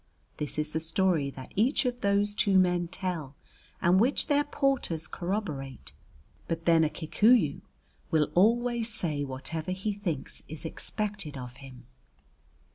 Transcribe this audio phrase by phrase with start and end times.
[0.37, 3.35] This is the story that each of those two men tell,
[3.83, 5.91] and which their porters corroborate,
[6.47, 7.61] but then a Kikuyu
[8.09, 11.85] will always say whatever he thinks is expected of him.